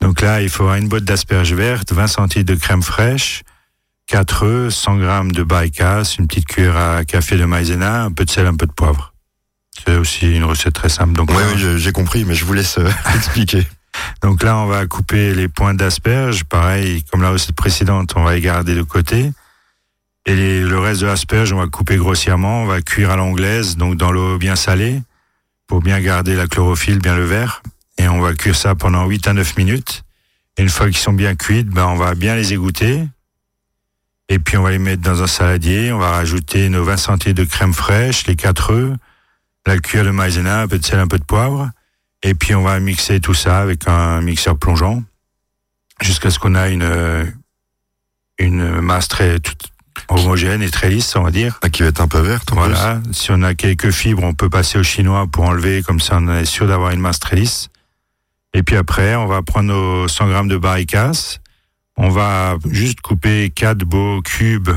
Donc 0.00 0.22
là, 0.22 0.42
il 0.42 0.48
faut 0.48 0.68
une 0.74 0.88
botte 0.88 1.04
d'asperges 1.04 1.52
vertes, 1.52 1.92
20 1.92 2.08
centilitres 2.08 2.52
de 2.52 2.58
crème 2.58 2.82
fraîche, 2.82 3.44
4 4.08 4.44
œufs, 4.44 4.74
100 4.74 4.96
grammes 4.96 5.30
de 5.30 5.44
barricas, 5.44 6.16
une 6.18 6.26
petite 6.26 6.46
cuillère 6.46 6.76
à 6.76 7.04
café 7.04 7.36
de 7.36 7.44
maïzena, 7.44 8.02
un 8.02 8.10
peu 8.10 8.24
de 8.24 8.30
sel, 8.30 8.46
un 8.46 8.56
peu 8.56 8.66
de 8.66 8.72
poivre. 8.72 9.12
C'est 9.84 9.96
aussi 9.96 10.34
une 10.34 10.44
recette 10.44 10.74
très 10.74 10.88
simple. 10.88 11.12
Donc, 11.14 11.30
oui, 11.30 11.42
je- 11.56 11.78
j'ai 11.78 11.92
compris, 11.92 12.24
mais 12.24 12.34
je 12.34 12.44
vous 12.44 12.52
laisse 12.52 12.78
euh, 12.78 12.90
expliquer. 13.14 13.66
donc 14.22 14.42
là, 14.42 14.56
on 14.58 14.66
va 14.66 14.86
couper 14.86 15.34
les 15.34 15.48
pointes 15.48 15.76
d'asperges. 15.76 16.44
Pareil, 16.44 17.04
comme 17.10 17.22
la 17.22 17.30
recette 17.30 17.54
précédente, 17.54 18.12
on 18.16 18.24
va 18.24 18.34
les 18.34 18.40
garder 18.40 18.74
de 18.74 18.82
côté. 18.82 19.32
Et 20.26 20.34
les- 20.34 20.60
le 20.62 20.78
reste 20.78 21.00
de 21.00 21.06
l'asperge, 21.06 21.52
on 21.52 21.58
va 21.58 21.66
couper 21.68 21.96
grossièrement. 21.96 22.62
On 22.62 22.66
va 22.66 22.82
cuire 22.82 23.10
à 23.10 23.16
l'anglaise, 23.16 23.76
donc 23.76 23.96
dans 23.96 24.10
l'eau 24.12 24.36
bien 24.38 24.56
salée, 24.56 25.00
pour 25.66 25.80
bien 25.80 26.00
garder 26.00 26.34
la 26.34 26.46
chlorophylle, 26.46 26.98
bien 26.98 27.16
le 27.16 27.24
vert. 27.24 27.62
Et 27.98 28.08
on 28.08 28.20
va 28.20 28.34
cuire 28.34 28.56
ça 28.56 28.74
pendant 28.74 29.06
8 29.06 29.26
à 29.28 29.32
9 29.32 29.56
minutes. 29.56 30.02
Et 30.56 30.62
une 30.62 30.68
fois 30.68 30.86
qu'ils 30.86 30.96
sont 30.98 31.12
bien 31.12 31.34
cuites, 31.34 31.68
ben, 31.68 31.86
on 31.86 31.96
va 31.96 32.14
bien 32.14 32.34
les 32.34 32.52
égoutter. 32.52 33.04
Et 34.28 34.38
puis 34.38 34.56
on 34.58 34.62
va 34.62 34.70
les 34.70 34.78
mettre 34.78 35.02
dans 35.02 35.22
un 35.22 35.26
saladier. 35.26 35.92
On 35.92 35.98
va 35.98 36.10
rajouter 36.10 36.68
nos 36.68 36.84
20 36.84 36.96
centilitres 36.96 37.40
de 37.42 37.48
crème 37.48 37.72
fraîche, 37.72 38.26
les 38.26 38.36
4 38.36 38.72
œufs, 38.72 38.92
la 39.68 39.78
cuillère 39.78 40.06
de 40.06 40.10
maïzena, 40.10 40.62
un 40.62 40.68
peu 40.68 40.78
de 40.78 40.84
sel, 40.84 40.98
un 40.98 41.06
peu 41.06 41.18
de 41.18 41.24
poivre. 41.24 41.70
Et 42.22 42.34
puis 42.34 42.54
on 42.54 42.62
va 42.62 42.80
mixer 42.80 43.20
tout 43.20 43.34
ça 43.34 43.60
avec 43.60 43.86
un 43.86 44.20
mixeur 44.20 44.58
plongeant 44.58 45.02
jusqu'à 46.00 46.30
ce 46.30 46.38
qu'on 46.38 46.54
a 46.54 46.68
une 46.68 46.82
euh, 46.82 47.24
une 48.38 48.80
masse 48.80 49.08
très 49.08 49.38
toute 49.40 49.70
homogène 50.08 50.62
et 50.62 50.70
très 50.70 50.88
lisse, 50.88 51.14
on 51.16 51.22
va 51.22 51.30
dire. 51.30 51.58
Ah, 51.62 51.68
qui 51.68 51.82
va 51.82 51.88
être 51.88 52.00
un 52.00 52.08
peu 52.08 52.20
verte. 52.20 52.52
en 52.52 52.56
Voilà. 52.56 53.00
Si 53.12 53.30
on 53.30 53.42
a 53.42 53.54
quelques 53.54 53.90
fibres, 53.90 54.22
on 54.24 54.32
peut 54.32 54.48
passer 54.48 54.78
au 54.78 54.82
chinois 54.82 55.26
pour 55.26 55.44
enlever, 55.44 55.82
comme 55.82 56.00
ça 56.00 56.18
on 56.20 56.28
est 56.28 56.44
sûr 56.44 56.66
d'avoir 56.66 56.92
une 56.92 57.00
masse 57.00 57.20
très 57.20 57.36
lisse. 57.36 57.68
Et 58.54 58.62
puis 58.62 58.76
après, 58.76 59.14
on 59.16 59.26
va 59.26 59.42
prendre 59.42 59.68
nos 59.68 60.08
100 60.08 60.28
grammes 60.28 60.48
de 60.48 60.56
barricas. 60.56 61.38
On 61.96 62.08
va 62.08 62.56
juste 62.70 63.00
couper 63.00 63.50
quatre 63.50 63.84
beaux 63.84 64.22
cubes 64.22 64.70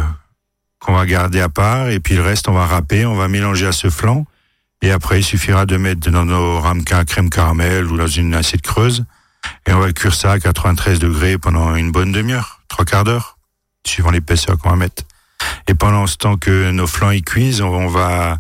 qu'on 0.80 0.94
va 0.94 1.06
garder 1.06 1.40
à 1.40 1.50
part. 1.50 1.90
Et 1.90 2.00
puis 2.00 2.16
le 2.16 2.24
reste, 2.24 2.50
on 2.50 2.54
va 2.54 2.66
râper, 2.66 3.06
on 3.06 3.16
va 3.16 3.28
mélanger 3.28 3.68
à 3.68 3.72
ce 3.72 3.90
flanc. 3.90 4.26
Et 4.82 4.92
après, 4.92 5.20
il 5.20 5.24
suffira 5.24 5.66
de 5.66 5.78
mettre 5.78 6.10
dans 6.10 6.26
nos 6.26 6.60
ramequins 6.60 7.06
crème 7.06 7.30
caramel 7.30 7.86
ou 7.86 7.98
dans 7.98 8.08
une 8.08 8.34
assiette 8.34 8.64
creuse. 8.64 9.06
Et 9.68 9.74
on 9.74 9.80
va 9.80 9.94
cuire 9.94 10.14
ça 10.14 10.32
à 10.34 10.40
93 10.40 11.00
degrés 11.00 11.38
pendant 11.38 11.76
une 11.76 11.92
bonne 11.92 12.12
demi-heure, 12.12 12.62
trois 12.68 12.86
quarts 12.86 13.04
d'heure. 13.04 13.38
suivant 13.86 14.12
l'épaisseur 14.12 14.58
qu'on 14.58 14.70
va 14.70 14.76
mettre. 14.76 15.04
Et 15.68 15.74
pendant 15.74 16.08
ce 16.08 16.18
temps 16.18 16.38
que 16.38 16.72
nos 16.72 16.88
flancs 16.88 17.12
y 17.12 17.22
cuisent, 17.22 17.62
on, 17.62 17.88
va 17.88 18.38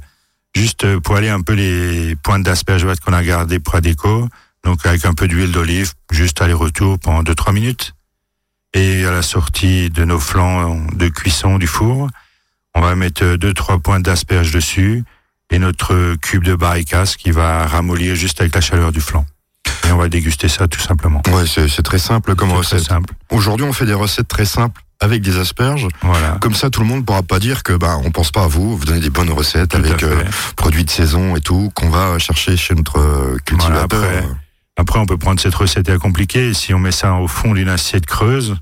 juste 0.55 0.97
poêler 0.99 1.29
un 1.29 1.41
peu 1.41 1.53
les 1.53 2.15
pointes 2.15 2.43
d'asperges 2.43 2.85
qu'on 2.99 3.13
a 3.13 3.23
gardées 3.23 3.59
pour 3.59 3.75
la 3.75 3.81
déco. 3.81 4.27
Donc 4.63 4.85
avec 4.85 5.05
un 5.05 5.13
peu 5.13 5.27
d'huile 5.27 5.51
d'olive, 5.51 5.93
juste 6.11 6.41
aller-retour 6.41 6.99
pendant 6.99 7.23
2-3 7.23 7.53
minutes. 7.53 7.93
Et 8.73 9.05
à 9.05 9.11
la 9.11 9.21
sortie 9.21 9.89
de 9.89 10.05
nos 10.05 10.19
flancs 10.19 10.87
de 10.93 11.07
cuisson 11.09 11.57
du 11.57 11.67
four, 11.67 12.09
on 12.73 12.81
va 12.81 12.95
mettre 12.95 13.23
2-3 13.23 13.81
pointes 13.81 14.03
d'asperges 14.03 14.51
dessus 14.51 15.03
et 15.51 15.59
notre 15.59 16.15
cube 16.15 16.43
de 16.43 16.55
barricas 16.55 17.15
qui 17.17 17.31
va 17.31 17.67
ramollir 17.67 18.15
juste 18.15 18.41
avec 18.41 18.55
la 18.55 18.61
chaleur 18.61 18.91
du 18.91 19.01
flanc. 19.01 19.25
Et 19.87 19.91
on 19.91 19.97
va 19.97 20.09
déguster 20.09 20.47
ça 20.47 20.67
tout 20.67 20.79
simplement. 20.79 21.21
Ouais, 21.31 21.45
c'est 21.45 21.67
c'est 21.67 21.83
très 21.83 21.99
simple 21.99 22.35
comme 22.35 22.49
C'est 22.49 22.55
recette. 22.55 22.79
Très 22.79 22.87
simple. 22.87 23.13
Aujourd'hui, 23.29 23.65
on 23.65 23.73
fait 23.73 23.85
des 23.85 23.93
recettes 23.93 24.27
très 24.27 24.45
simples 24.45 24.81
avec 25.01 25.21
des 25.21 25.37
asperges. 25.37 25.87
Voilà. 26.01 26.37
Comme 26.39 26.53
ça, 26.53 26.69
tout 26.69 26.81
le 26.81 26.87
monde 26.87 27.05
pourra 27.05 27.23
pas 27.23 27.39
dire 27.39 27.63
que 27.63 27.73
bah 27.73 27.97
on 28.03 28.11
pense 28.11 28.31
pas 28.31 28.43
à 28.43 28.47
vous. 28.47 28.77
Vous 28.77 28.85
donnez 28.85 29.01
des 29.01 29.09
bonnes 29.09 29.31
recettes 29.31 29.71
Tout 29.71 29.77
avec 29.77 30.01
euh, 30.03 30.23
produits 30.55 30.85
de 30.85 30.89
saison 30.89 31.35
et 31.35 31.41
tout 31.41 31.71
qu'on 31.75 31.89
va 31.89 32.17
chercher 32.19 32.55
chez 32.55 32.75
notre 32.75 32.99
euh, 32.99 33.37
cultivateur. 33.45 33.87
Voilà, 33.99 34.17
après, 34.19 34.27
Après, 34.77 34.99
on 34.99 35.05
peut 35.05 35.17
prendre 35.17 35.39
cette 35.39 35.55
recette 35.55 35.89
à 35.89 35.97
compliquée. 35.97 36.53
Si 36.53 36.73
on 36.73 36.79
met 36.79 36.91
ça 36.91 37.15
au 37.15 37.27
fond 37.27 37.53
d'une 37.53 37.69
assiette 37.69 38.05
creuse, 38.05 38.55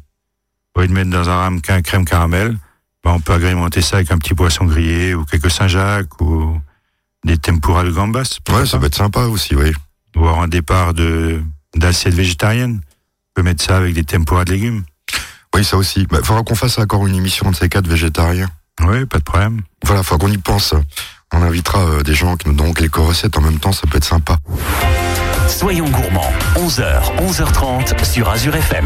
au 0.75 0.81
lieu 0.81 0.87
de 0.87 0.93
mettre 0.93 1.09
dans 1.09 1.29
un 1.29 1.37
ramequin 1.37 1.81
crème 1.81 2.05
caramel, 2.05 2.57
ben, 3.03 3.11
on 3.11 3.19
peut 3.19 3.33
agrémenter 3.33 3.81
ça 3.81 3.97
avec 3.97 4.11
un 4.11 4.17
petit 4.17 4.33
poisson 4.33 4.65
grillé 4.65 5.13
ou 5.13 5.25
quelques 5.25 5.51
Saint-Jacques 5.51 6.19
ou 6.21 6.59
des 7.25 7.37
tempura 7.37 7.83
de 7.83 7.91
gambas. 7.91 8.39
ouais, 8.51 8.65
ça 8.65 8.79
peut 8.79 8.85
être 8.87 8.95
sympa 8.95 9.21
aussi, 9.21 9.55
oui. 9.55 9.71
Ou 10.15 10.23
alors 10.25 10.41
un 10.41 10.47
départ 10.47 10.93
de 10.93 11.41
d'assiette 11.75 12.13
végétarienne. 12.13 12.81
On 12.81 13.31
peut 13.35 13.43
mettre 13.43 13.63
ça 13.63 13.77
avec 13.77 13.93
des 13.93 14.03
tempura 14.03 14.45
de 14.45 14.51
légumes. 14.51 14.83
Oui, 15.55 15.63
ça 15.63 15.77
aussi. 15.77 16.05
Bah, 16.07 16.19
faudra 16.23 16.43
qu'on 16.43 16.55
fasse 16.55 16.77
encore 16.79 17.05
une 17.07 17.15
émission 17.15 17.49
de 17.51 17.55
ces 17.55 17.69
quatre 17.69 17.87
végétariens. 17.87 18.49
Oui, 18.81 19.05
pas 19.05 19.19
de 19.19 19.23
problème. 19.23 19.61
Voilà, 19.83 20.03
faudra 20.03 20.25
qu'on 20.25 20.33
y 20.33 20.37
pense. 20.37 20.73
On 21.33 21.41
invitera 21.41 21.79
euh, 21.79 22.03
des 22.03 22.15
gens 22.15 22.37
qui 22.37 22.47
nous 22.47 22.55
donneront 22.55 22.73
quelques 22.73 22.95
recettes 22.95 23.37
en 23.37 23.41
même 23.41 23.59
temps, 23.59 23.71
ça 23.71 23.85
peut 23.87 23.97
être 23.97 24.05
sympa. 24.05 24.37
Soyons 25.47 25.89
gourmands, 25.89 26.33
11h, 26.55 27.17
11h30 27.17 28.03
sur 28.03 28.29
Azure 28.29 28.55
FM. 28.55 28.85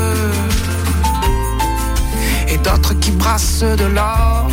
d'autres 2.63 2.93
qui 2.99 3.11
brassent 3.11 3.63
de 3.63 3.85
l'or. 3.85 4.47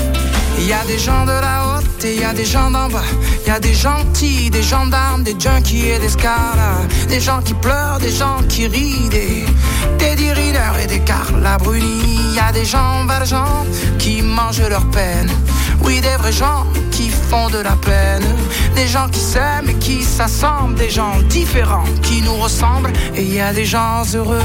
Il 0.59 0.66
y 0.66 0.73
a 0.73 0.85
des 0.85 0.99
gens 0.99 1.25
de 1.25 1.31
la 1.31 1.79
haute 1.79 2.05
et 2.05 2.14
il 2.14 2.21
y 2.21 2.25
a 2.25 2.33
des 2.33 2.44
gens 2.44 2.71
d'en 2.71 2.88
bas. 2.88 3.03
Il 3.44 3.49
y 3.49 3.51
a 3.51 3.61
des 3.61 3.75
gentils, 3.75 4.51
des 4.51 4.62
gendarmes, 4.62 5.23
des 5.23 5.37
junkies 5.38 5.87
et 5.87 5.99
des 5.99 6.09
scars. 6.09 6.83
Des 7.09 7.21
gens 7.21 7.40
qui 7.42 7.55
pleurent, 7.55 7.99
des 8.01 8.11
gens 8.11 8.40
qui 8.49 8.66
rient, 8.66 9.09
des 9.09 9.44
Riner 10.33 10.83
et 10.83 10.87
des 10.87 11.01
Carla 11.01 11.57
Bruni. 11.59 12.18
Il 12.31 12.35
y 12.35 12.38
a 12.40 12.53
des 12.53 12.64
gens 12.64 13.05
valjean 13.07 13.64
qui 13.99 14.21
mangent 14.21 14.68
leur 14.68 14.85
peine. 14.90 15.31
Oui, 15.83 16.01
des 16.01 16.16
vrais 16.18 16.33
gens 16.33 16.66
qui 16.90 17.09
font 17.09 17.49
de 17.49 17.59
la 17.59 17.77
peine. 17.77 18.25
Des 18.75 18.88
gens 18.88 19.09
qui 19.09 19.21
s'aiment 19.21 19.68
et 19.68 19.75
qui 19.75 20.03
s'assemblent. 20.03 20.75
Des 20.75 20.90
gens 20.90 21.21
différents 21.29 21.85
qui 22.03 22.21
nous 22.23 22.37
ressemblent. 22.37 22.92
Et 23.14 23.23
il 23.23 23.35
y 23.35 23.40
a 23.40 23.53
des 23.53 23.64
gens 23.64 24.03
heureux. 24.14 24.42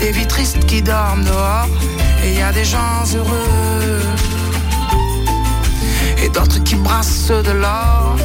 Des 0.00 0.12
vies 0.12 0.26
tristes 0.26 0.64
qui 0.66 0.80
dorment 0.80 1.24
dehors. 1.24 1.68
Et 2.24 2.34
y 2.34 2.42
a 2.42 2.52
des 2.52 2.64
gens 2.64 3.04
heureux. 3.14 4.00
Et 6.22 6.28
d'autres 6.28 6.62
qui 6.62 6.76
brassent 6.76 7.28
de 7.30 7.52
l'or. 7.52 8.16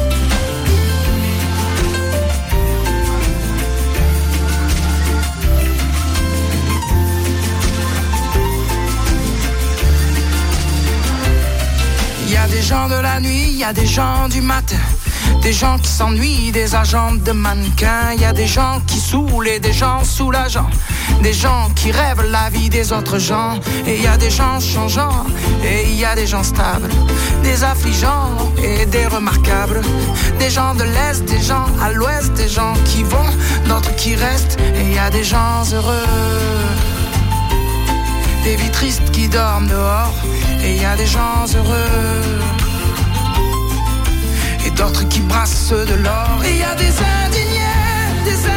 Y 12.28 12.36
a 12.36 12.46
des 12.48 12.62
gens 12.62 12.88
de 12.88 13.00
la 13.00 13.20
nuit, 13.20 13.50
y 13.52 13.64
a 13.64 13.72
des 13.72 13.86
gens 13.86 14.28
du 14.28 14.40
matin. 14.40 14.76
Des 15.42 15.52
gens 15.52 15.78
qui 15.78 15.88
s'ennuient, 15.88 16.52
des 16.52 16.74
agents 16.74 17.12
de 17.12 17.32
mannequins. 17.32 18.12
Y 18.18 18.24
a 18.24 18.32
des 18.32 18.46
gens 18.46 18.80
qui 18.86 18.98
saoulent 18.98 19.48
et 19.48 19.60
des 19.60 19.72
gens 19.72 20.02
soulageants. 20.04 20.70
Des 21.22 21.32
gens 21.32 21.70
qui 21.76 21.92
rêvent 21.92 22.26
la 22.30 22.50
vie 22.50 22.70
des 22.70 22.92
autres 22.92 23.18
gens. 23.18 23.58
Et 23.86 24.00
y 24.00 24.06
a 24.06 24.16
des 24.16 24.30
gens 24.30 24.58
changeants 24.60 25.26
et 25.62 25.92
y 25.92 26.04
a 26.04 26.14
des 26.14 26.26
gens 26.26 26.42
stables. 26.42 26.88
Des 27.42 27.62
affligeants 27.64 28.52
et 28.62 28.86
des 28.86 29.06
remarquables. 29.06 29.80
Des 30.38 30.50
gens 30.50 30.74
de 30.74 30.84
l'Est, 30.84 31.24
des 31.24 31.40
gens 31.40 31.66
à 31.82 31.92
l'Ouest, 31.92 32.32
des 32.34 32.48
gens 32.48 32.74
qui 32.84 33.02
vont, 33.02 33.30
d'autres 33.68 33.94
qui 33.96 34.14
restent. 34.14 34.58
Et 34.76 34.94
y 34.94 34.98
a 34.98 35.10
des 35.10 35.24
gens 35.24 35.62
heureux 35.72 36.74
des 38.44 38.56
vies 38.56 38.70
tristes 38.70 39.10
qui 39.10 39.26
dorment 39.28 39.68
dehors, 39.68 40.14
et 40.62 40.76
y 40.76 40.84
a 40.84 40.94
des 40.96 41.06
gens 41.06 41.46
heureux, 41.56 42.63
d'autres 44.84 45.08
qui 45.08 45.20
brassent 45.20 45.72
de 45.72 45.94
l'or, 45.94 46.42
et 46.44 46.58
y 46.58 46.62
a 46.62 46.74
des 46.74 46.92
indignés, 47.24 48.53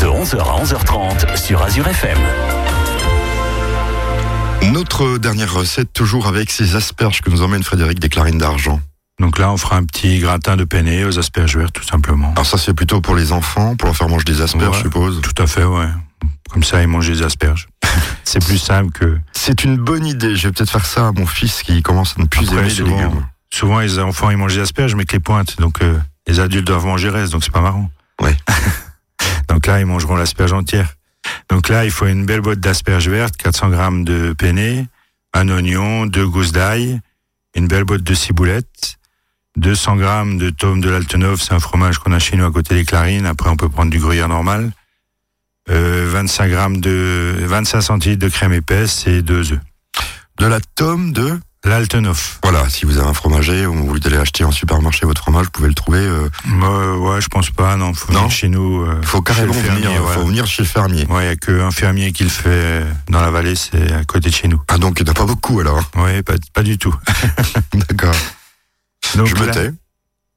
de 0.00 0.06
11h 0.06 0.38
à 0.38 0.62
11h30 0.62 1.36
sur 1.36 1.62
Azure 1.62 1.86
FM. 1.88 2.18
Notre 4.72 5.18
dernière 5.18 5.52
recette, 5.52 5.92
toujours 5.92 6.26
avec 6.26 6.50
ces 6.50 6.76
asperges 6.76 7.20
que 7.20 7.30
nous 7.30 7.42
emmène 7.42 7.62
Frédéric 7.62 7.98
des 7.98 8.08
Clarines 8.08 8.38
d'Argent. 8.38 8.80
Donc 9.20 9.38
là, 9.38 9.50
on 9.50 9.56
fera 9.56 9.76
un 9.76 9.84
petit 9.84 10.18
gratin 10.20 10.56
de 10.56 10.64
penne 10.64 10.88
aux 11.04 11.18
asperges 11.18 11.56
vertes, 11.56 11.72
tout 11.74 11.84
simplement. 11.84 12.30
Alors 12.32 12.46
ça, 12.46 12.58
c'est 12.58 12.74
plutôt 12.74 13.00
pour 13.00 13.16
les 13.16 13.32
enfants, 13.32 13.74
pour 13.76 13.86
leur 13.86 13.96
faire 13.96 14.08
manger 14.08 14.24
des 14.24 14.40
asperges, 14.40 14.68
Ouais. 14.70 14.76
je 14.78 14.82
suppose. 14.82 15.20
Tout 15.20 15.42
à 15.42 15.46
fait, 15.46 15.64
ouais. 15.64 15.88
Comme 16.50 16.62
ça, 16.62 16.80
ils 16.82 16.88
mangent 16.88 17.08
des 17.08 17.22
asperges. 17.22 17.68
C'est 18.24 18.44
plus 18.44 18.58
simple 18.58 18.90
que. 18.92 19.18
C'est 19.32 19.64
une 19.64 19.76
bonne 19.76 20.06
idée. 20.06 20.36
Je 20.36 20.48
vais 20.48 20.52
peut-être 20.52 20.70
faire 20.70 20.84
ça 20.86 21.08
à 21.08 21.12
mon 21.12 21.26
fils 21.26 21.62
qui 21.62 21.82
commence 21.82 22.14
à 22.18 22.22
ne 22.22 22.26
plus 22.26 22.44
Après, 22.44 22.58
aimer 22.58 22.68
les 22.68 22.74
souvent, 22.74 22.96
légumes. 22.96 23.26
souvent, 23.52 23.78
les 23.80 23.98
enfants, 23.98 24.30
ils 24.30 24.36
mangent 24.36 24.54
des 24.54 24.60
asperges, 24.60 24.94
mais 24.94 25.04
que 25.04 25.12
les 25.14 25.20
pointes. 25.20 25.58
Donc, 25.58 25.80
euh, 25.82 25.98
les 26.26 26.38
adultes 26.40 26.66
doivent 26.66 26.84
manger 26.86 27.08
reste, 27.08 27.32
donc 27.32 27.42
c'est 27.44 27.52
pas 27.52 27.60
marrant. 27.62 27.90
Ouais. 28.20 28.36
donc 29.48 29.66
là, 29.66 29.80
ils 29.80 29.86
mangeront 29.86 30.16
l'asperge 30.16 30.52
entière. 30.52 30.94
Donc 31.48 31.68
là, 31.68 31.84
il 31.84 31.90
faut 31.90 32.06
une 32.06 32.26
belle 32.26 32.40
botte 32.40 32.60
d'asperges 32.60 33.08
vertes, 33.08 33.36
400 33.36 33.70
grammes 33.70 34.04
de 34.04 34.32
penne, 34.32 34.86
un 35.34 35.48
oignon, 35.48 36.06
deux 36.06 36.26
gousses 36.26 36.52
d'ail, 36.52 37.00
une 37.54 37.66
belle 37.66 37.84
botte 37.84 38.02
de 38.02 38.14
ciboulette, 38.14 38.98
200 39.56 39.96
grammes 39.96 40.38
de 40.38 40.50
tome 40.50 40.80
de 40.80 40.88
l'Altenov, 40.88 41.40
c'est 41.40 41.52
un 41.52 41.58
fromage 41.58 41.98
qu'on 41.98 42.12
a 42.12 42.18
chez 42.18 42.36
nous 42.36 42.44
à 42.44 42.52
côté 42.52 42.74
des 42.74 42.84
Clarines. 42.84 43.26
Après, 43.26 43.50
on 43.50 43.56
peut 43.56 43.68
prendre 43.68 43.90
du 43.90 43.98
gruyère 43.98 44.28
normal. 44.28 44.70
Euh, 45.70 46.08
25 46.08 46.48
grammes 46.48 46.80
de, 46.80 47.36
25 47.40 47.80
centilitres 47.80 48.24
de 48.24 48.30
crème 48.30 48.52
épaisse 48.52 49.06
et 49.06 49.22
deux 49.22 49.52
œufs. 49.52 49.60
De 50.38 50.46
la 50.46 50.60
tome 50.60 51.12
de... 51.12 51.38
L'Altenov. 51.64 52.38
Voilà, 52.44 52.68
si 52.68 52.86
vous 52.86 52.98
avez 52.98 53.08
un 53.08 53.12
fromager 53.14 53.66
ou 53.66 53.74
vous 53.74 53.96
allez 54.04 54.16
acheter 54.16 54.44
en 54.44 54.52
supermarché 54.52 55.04
votre 55.06 55.22
fromage, 55.22 55.46
vous 55.46 55.50
pouvez 55.50 55.68
le 55.68 55.74
trouver. 55.74 55.98
euh, 55.98 56.28
Euh, 56.62 56.96
ouais, 56.96 57.20
je 57.20 57.26
pense 57.28 57.50
pas, 57.50 57.76
non. 57.76 57.92
Faut 57.94 58.12
Non 58.12 58.20
venir 58.20 58.30
chez 58.32 58.48
nous. 58.48 58.82
euh, 58.82 59.00
faut 59.02 59.20
carrément 59.22 59.52
fermier, 59.52 59.82
venir, 59.86 60.04
ouais. 60.04 60.14
faut 60.14 60.24
venir 60.24 60.46
chez 60.46 60.62
le 60.62 60.68
fermier. 60.68 61.04
Ouais, 61.08 61.24
il 61.24 61.26
y 61.26 61.30
a 61.30 61.36
qu'un 61.36 61.70
fermier 61.72 62.12
qui 62.12 62.22
le 62.22 62.30
fait 62.30 62.84
dans 63.08 63.20
la 63.20 63.30
vallée, 63.30 63.56
c'est 63.56 63.92
à 63.92 64.04
côté 64.04 64.30
de 64.30 64.34
chez 64.34 64.46
nous. 64.48 64.60
Ah 64.68 64.78
donc 64.78 65.00
il 65.00 65.04
n'y 65.04 65.10
en 65.10 65.12
a 65.12 65.14
pas 65.16 65.26
beaucoup 65.26 65.58
alors. 65.60 65.82
Ouais, 65.96 66.22
pas, 66.22 66.34
pas 66.54 66.62
du 66.62 66.78
tout. 66.78 66.94
D'accord. 67.74 68.14
Donc 69.16 69.26
je 69.26 69.34
me 69.34 69.50
tais. 69.50 69.72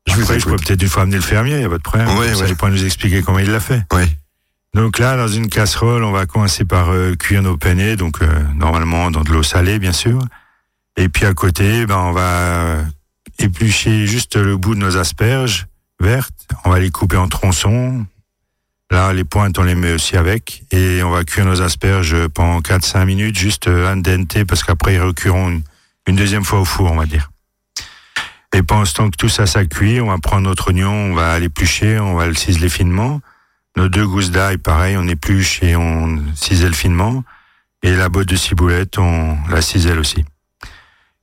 Je 0.07 0.15
vous 0.15 0.21
Après, 0.23 0.39
je 0.39 0.45
peux 0.45 0.55
peut-être 0.55 0.81
une 0.81 0.89
fois 0.89 1.03
amener 1.03 1.17
le 1.17 1.21
fermier, 1.21 1.53
il 1.53 1.59
n'y 1.59 1.65
a 1.65 1.69
pas 1.69 1.77
de 1.77 1.83
problème. 1.83 2.09
Ouais, 2.17 2.33
ça, 2.33 2.41
ouais. 2.41 2.49
il 2.49 2.55
pourra 2.55 2.71
nous 2.71 2.83
expliquer 2.83 3.21
comment 3.21 3.37
il 3.39 3.51
l'a 3.51 3.59
fait. 3.59 3.83
Ouais. 3.93 4.09
Donc 4.73 4.97
là, 4.97 5.15
dans 5.17 5.27
une 5.27 5.47
casserole, 5.49 6.03
on 6.03 6.11
va 6.11 6.25
commencer 6.25 6.65
par 6.65 6.89
euh, 6.91 7.13
cuire 7.13 7.43
nos 7.43 7.57
penne, 7.57 7.95
donc 7.95 8.21
euh, 8.23 8.27
normalement 8.55 9.11
dans 9.11 9.21
de 9.21 9.29
l'eau 9.31 9.43
salée, 9.43 9.77
bien 9.77 9.91
sûr. 9.91 10.19
Et 10.97 11.09
puis 11.09 11.25
à 11.25 11.33
côté, 11.33 11.85
ben, 11.85 11.97
on 11.97 12.11
va 12.11 12.21
euh, 12.21 12.83
éplucher 13.39 14.05
juste 14.05 14.35
le 14.35 14.57
bout 14.57 14.75
de 14.75 14.79
nos 14.79 14.97
asperges 14.97 15.67
vertes. 15.99 16.47
On 16.65 16.69
va 16.69 16.79
les 16.79 16.89
couper 16.89 17.17
en 17.17 17.27
tronçons. 17.27 18.05
Là, 18.89 19.13
les 19.13 19.23
pointes, 19.23 19.57
on 19.57 19.63
les 19.63 19.75
met 19.75 19.93
aussi 19.93 20.17
avec. 20.17 20.63
Et 20.71 21.01
on 21.03 21.11
va 21.11 21.23
cuire 21.23 21.45
nos 21.45 21.61
asperges 21.61 22.27
pendant 22.27 22.59
4-5 22.59 23.05
minutes, 23.05 23.37
juste 23.37 23.67
euh, 23.67 23.93
un 23.93 24.01
parce 24.45 24.63
qu'après, 24.63 24.95
ils 24.95 25.01
recuiront 25.01 25.49
une, 25.49 25.61
une 26.07 26.15
deuxième 26.15 26.43
fois 26.43 26.59
au 26.59 26.65
four, 26.65 26.91
on 26.91 26.97
va 26.97 27.05
dire. 27.05 27.31
Et 28.53 28.63
pendant 28.63 28.83
ce 28.83 28.93
temps 28.93 29.09
que 29.09 29.15
tout 29.15 29.29
ça, 29.29 29.45
ça 29.45 29.63
cuit, 29.65 30.01
on 30.01 30.07
va 30.07 30.17
prendre 30.17 30.43
notre 30.43 30.67
oignon, 30.69 30.91
on 30.91 31.13
va 31.13 31.39
l'éplucher, 31.39 31.99
on 31.99 32.15
va 32.15 32.27
le 32.27 32.33
ciseler 32.33 32.67
finement. 32.67 33.21
Nos 33.77 33.87
deux 33.87 34.05
gousses 34.05 34.31
d'ail, 34.31 34.57
pareil, 34.57 34.97
on 34.97 35.07
épluche 35.07 35.63
et 35.63 35.77
on 35.77 36.21
cisèle 36.35 36.73
finement. 36.73 37.23
Et 37.83 37.95
la 37.95 38.09
botte 38.09 38.27
de 38.27 38.35
ciboulette, 38.35 38.97
on 38.97 39.37
la 39.49 39.61
cisèle 39.61 39.99
aussi. 39.99 40.25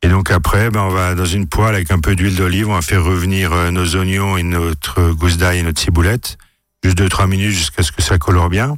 Et 0.02 0.08
donc 0.08 0.30
après, 0.30 0.70
ben, 0.70 0.80
on 0.82 0.90
va 0.90 1.14
dans 1.14 1.24
une 1.24 1.46
poêle 1.48 1.74
avec 1.74 1.90
un 1.90 1.98
peu 1.98 2.14
d'huile 2.14 2.36
d'olive, 2.36 2.68
on 2.68 2.74
va 2.74 2.82
faire 2.82 3.02
revenir 3.02 3.52
euh, 3.52 3.70
nos 3.72 3.96
oignons 3.96 4.36
et 4.36 4.42
notre 4.44 5.10
gousse 5.12 5.36
d'ail 5.38 5.58
et 5.58 5.62
notre 5.62 5.80
ciboulette, 5.80 6.38
juste 6.84 6.96
deux 6.96 7.08
trois 7.08 7.26
minutes 7.26 7.50
jusqu'à 7.50 7.82
ce 7.82 7.90
que 7.90 8.00
ça 8.02 8.16
colore 8.18 8.48
bien. 8.48 8.76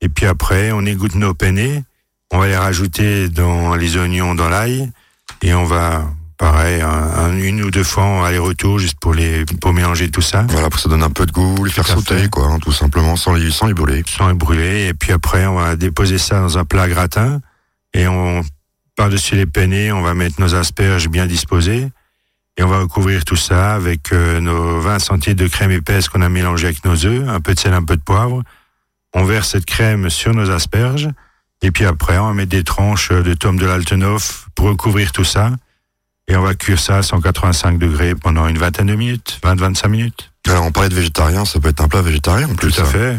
Et 0.00 0.08
puis 0.08 0.26
après, 0.26 0.72
on 0.72 0.84
égoutte 0.86 1.14
nos 1.14 1.34
penne, 1.34 1.84
on 2.32 2.38
va 2.38 2.46
les 2.48 2.56
rajouter 2.56 3.28
dans 3.28 3.76
les 3.76 3.96
oignons, 3.96 4.34
dans 4.34 4.48
l'ail, 4.48 4.90
et 5.42 5.54
on 5.54 5.64
va 5.64 6.10
pareil, 6.36 6.80
un- 6.80 6.88
un- 6.88 7.36
une 7.36 7.62
ou 7.62 7.70
deux 7.70 7.84
fois 7.84 8.04
en 8.04 8.24
aller-retour 8.24 8.78
juste 8.78 8.98
pour 8.98 9.12
les 9.14 9.44
pour 9.60 9.72
mélanger 9.72 10.10
tout 10.10 10.22
ça, 10.22 10.46
Voilà, 10.48 10.68
pour 10.70 10.78
que 10.78 10.82
ça 10.82 10.88
donne 10.88 11.02
un 11.02 11.10
peu 11.10 11.26
de 11.26 11.32
goût, 11.32 11.64
les 11.64 11.70
faire 11.70 11.86
sauter, 11.86 12.28
quoi, 12.28 12.46
hein, 12.46 12.58
tout 12.60 12.72
simplement, 12.72 13.14
sans 13.14 13.34
les, 13.34 13.50
sans 13.52 13.66
les 13.66 13.74
brûler. 13.74 14.02
sans 14.08 14.28
les 14.28 14.34
brûler. 14.34 14.88
Et 14.88 14.94
puis 14.94 15.12
après, 15.12 15.46
on 15.46 15.56
va 15.56 15.76
déposer 15.76 16.18
ça 16.18 16.40
dans 16.40 16.56
un 16.58 16.64
plat 16.64 16.88
gratin 16.88 17.40
et 17.94 18.08
on 18.08 18.42
par-dessus 19.00 19.34
les 19.34 19.46
penne, 19.46 19.92
on 19.92 20.02
va 20.02 20.12
mettre 20.12 20.42
nos 20.42 20.54
asperges 20.54 21.08
bien 21.08 21.24
disposées 21.24 21.88
et 22.58 22.62
on 22.62 22.68
va 22.68 22.80
recouvrir 22.80 23.24
tout 23.24 23.34
ça 23.34 23.74
avec 23.74 24.12
euh, 24.12 24.40
nos 24.40 24.78
20 24.78 24.98
centilitres 24.98 25.42
de 25.42 25.48
crème 25.48 25.70
épaisse 25.70 26.10
qu'on 26.10 26.20
a 26.20 26.28
mélangé 26.28 26.66
avec 26.66 26.84
nos 26.84 27.06
œufs, 27.06 27.26
un 27.26 27.40
peu 27.40 27.54
de 27.54 27.58
sel, 27.58 27.72
un 27.72 27.82
peu 27.82 27.96
de 27.96 28.02
poivre. 28.02 28.42
On 29.14 29.24
verse 29.24 29.52
cette 29.52 29.64
crème 29.64 30.10
sur 30.10 30.34
nos 30.34 30.50
asperges 30.50 31.08
et 31.62 31.70
puis 31.70 31.86
après, 31.86 32.18
on 32.18 32.26
va 32.26 32.34
mettre 32.34 32.50
des 32.50 32.62
tranches 32.62 33.08
de 33.10 33.32
tomes 33.32 33.58
de 33.58 33.64
l'Altenhof 33.64 34.48
pour 34.54 34.66
recouvrir 34.66 35.12
tout 35.12 35.24
ça. 35.24 35.50
Et 36.28 36.36
on 36.36 36.42
va 36.42 36.54
cuire 36.54 36.78
ça 36.78 36.98
à 36.98 37.02
185 37.02 37.78
degrés 37.78 38.14
pendant 38.14 38.48
une 38.48 38.58
vingtaine 38.58 38.88
de 38.88 38.96
minutes, 38.96 39.40
20-25 39.42 39.88
minutes. 39.88 40.30
Alors, 40.46 40.66
on 40.66 40.72
parlait 40.72 40.90
de 40.90 40.94
végétarien, 40.94 41.46
ça 41.46 41.58
peut 41.58 41.70
être 41.70 41.80
un 41.80 41.88
plat 41.88 42.02
végétarien 42.02 42.50
en 42.50 42.54
plus. 42.54 42.70
Tout 42.70 42.82
à 42.82 42.84
ça. 42.84 42.90
fait. 42.90 43.16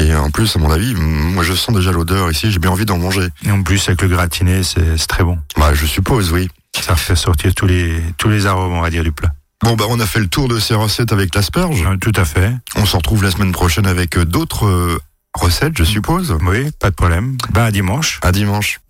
Et 0.00 0.14
en 0.14 0.30
plus, 0.30 0.56
à 0.56 0.58
mon 0.58 0.70
avis, 0.70 0.94
moi 0.94 1.44
je 1.44 1.52
sens 1.52 1.74
déjà 1.74 1.92
l'odeur 1.92 2.30
ici, 2.30 2.50
j'ai 2.50 2.58
bien 2.58 2.70
envie 2.70 2.86
d'en 2.86 2.96
manger. 2.98 3.28
Et 3.44 3.50
en 3.50 3.62
plus, 3.62 3.86
avec 3.88 4.00
le 4.00 4.08
gratiné, 4.08 4.62
c'est 4.62 4.96
très 5.06 5.24
bon. 5.24 5.38
Bah, 5.58 5.74
je 5.74 5.84
suppose, 5.84 6.32
oui. 6.32 6.48
Ça 6.80 6.96
fait 6.96 7.16
sortir 7.16 7.54
tous 7.54 7.66
les, 7.66 8.00
tous 8.16 8.28
les 8.28 8.46
arômes, 8.46 8.72
on 8.72 8.80
va 8.80 8.90
dire, 8.90 9.02
du 9.02 9.12
plat. 9.12 9.30
Bon, 9.62 9.76
bah, 9.76 9.84
on 9.88 10.00
a 10.00 10.06
fait 10.06 10.20
le 10.20 10.28
tour 10.28 10.48
de 10.48 10.58
ces 10.58 10.74
recettes 10.74 11.12
avec 11.12 11.34
l'asperge. 11.34 11.82
Euh, 11.86 11.96
Tout 12.00 12.12
à 12.16 12.24
fait. 12.24 12.52
On 12.76 12.86
se 12.86 12.96
retrouve 12.96 13.22
la 13.22 13.30
semaine 13.30 13.52
prochaine 13.52 13.86
avec 13.86 14.16
euh, 14.16 14.24
d'autres 14.24 14.66
euh, 14.66 14.98
recettes, 15.34 15.76
je 15.76 15.84
suppose. 15.84 16.34
Oui, 16.42 16.70
pas 16.78 16.88
de 16.90 16.94
problème. 16.94 17.36
Ben, 17.52 17.64
à 17.64 17.70
dimanche. 17.70 18.20
À 18.22 18.32
dimanche. 18.32 18.80